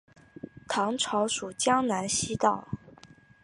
[0.67, 2.67] 唐朝属江南西道。